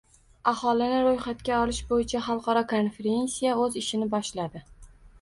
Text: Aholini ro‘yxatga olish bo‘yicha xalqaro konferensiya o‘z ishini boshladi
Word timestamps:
Aholini 0.51 1.01
ro‘yxatga 1.07 1.59
olish 1.67 1.83
bo‘yicha 1.93 2.23
xalqaro 2.31 2.65
konferensiya 2.75 3.57
o‘z 3.67 3.81
ishini 3.87 4.13
boshladi 4.19 4.69